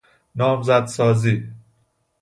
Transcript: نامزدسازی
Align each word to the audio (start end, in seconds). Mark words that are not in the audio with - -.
نامزدسازی 0.35 1.53